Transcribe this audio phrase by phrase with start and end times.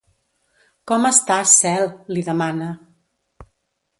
[0.91, 1.85] Com estàs, Cel?
[2.15, 2.71] —li demana.